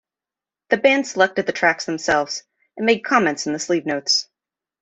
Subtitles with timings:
[0.71, 2.41] The band selected the tracks themselves,
[2.75, 4.29] and made comments in the sleeve-notes.